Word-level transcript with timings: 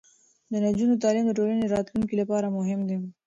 د 0.51 0.53
نجونو 0.65 1.01
تعلیم 1.03 1.25
د 1.27 1.31
ټولنې 1.37 1.65
راتلونکي 1.75 2.15
لپاره 2.21 2.47
مهم 2.57 2.79
دی. 2.89 2.97